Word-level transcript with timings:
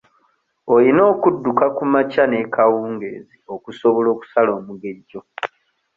Oyina 0.75 1.01
okudduka 1.13 1.65
kumakya 1.77 2.23
n'ekawungezi 2.27 3.37
okusobola 3.55 4.07
okusala 4.15 4.51
omugejjo. 4.59 5.19